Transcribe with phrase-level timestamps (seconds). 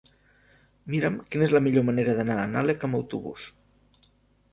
[0.93, 3.45] Mira'm quina és la millor manera d'anar a Nalec amb autobús.